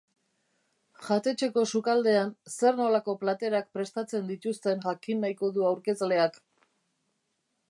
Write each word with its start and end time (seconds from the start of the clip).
Jatetxeko 1.07 1.65
sukaldean 1.75 2.33
zer-nolako 2.55 3.17
platerak 3.25 3.71
prestatzen 3.77 4.27
dituzten 4.33 4.85
jakin 4.89 5.25
nahiko 5.27 5.55
du 5.61 5.71
aurkezleak. 5.75 6.45